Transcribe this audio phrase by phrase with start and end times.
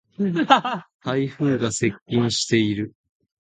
[1.03, 2.93] 台風が接近している。